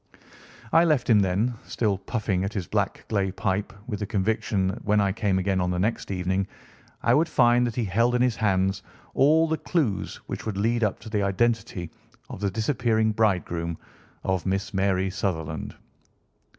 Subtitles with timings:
[0.73, 4.83] I left him then, still puffing at his black clay pipe, with the conviction that
[4.83, 6.47] when I came again on the next evening
[7.03, 8.81] I would find that he held in his hands
[9.13, 11.91] all the clues which would lead up to the identity
[12.31, 13.77] of the disappearing bridegroom
[14.23, 15.75] of Miss Mary Sutherland.